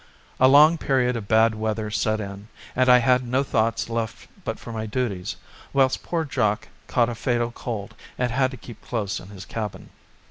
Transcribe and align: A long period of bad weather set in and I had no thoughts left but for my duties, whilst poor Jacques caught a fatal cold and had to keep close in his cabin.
A 0.39 0.47
long 0.47 0.79
period 0.79 1.15
of 1.15 1.27
bad 1.27 1.53
weather 1.53 1.91
set 1.91 2.19
in 2.19 2.47
and 2.75 2.89
I 2.89 2.97
had 2.97 3.23
no 3.23 3.43
thoughts 3.43 3.87
left 3.87 4.27
but 4.43 4.57
for 4.57 4.71
my 4.71 4.87
duties, 4.87 5.35
whilst 5.73 6.01
poor 6.01 6.25
Jacques 6.27 6.69
caught 6.87 7.07
a 7.09 7.13
fatal 7.13 7.51
cold 7.51 7.93
and 8.17 8.31
had 8.31 8.49
to 8.49 8.57
keep 8.57 8.81
close 8.81 9.19
in 9.19 9.27
his 9.29 9.45
cabin. 9.45 9.91